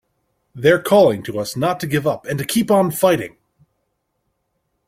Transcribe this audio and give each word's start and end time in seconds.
They're 0.55 0.81
calling 0.81 1.21
to 1.25 1.37
us 1.37 1.55
not 1.55 1.79
to 1.81 1.85
give 1.85 2.07
up 2.07 2.25
and 2.25 2.39
to 2.39 2.43
keep 2.43 2.71
on 2.71 2.89
fighting! 2.89 3.37